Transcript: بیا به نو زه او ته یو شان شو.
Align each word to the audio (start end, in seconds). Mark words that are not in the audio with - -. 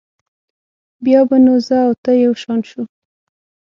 بیا 1.03 1.21
به 1.29 1.37
نو 1.45 1.55
زه 1.67 1.77
او 1.87 1.93
ته 2.03 2.11
یو 2.23 2.33
شان 2.41 2.59
شو. 2.69 2.81